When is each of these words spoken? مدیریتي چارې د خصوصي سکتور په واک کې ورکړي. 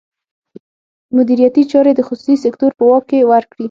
مدیریتي 1.17 1.63
چارې 1.71 1.91
د 1.95 2.01
خصوصي 2.07 2.35
سکتور 2.45 2.71
په 2.77 2.83
واک 2.89 3.03
کې 3.09 3.27
ورکړي. 3.31 3.59